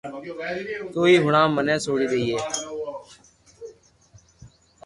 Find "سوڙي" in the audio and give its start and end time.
1.85-2.07